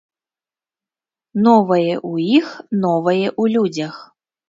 [1.49, 2.47] Новае ў іх,
[2.89, 4.05] новае ў людзях.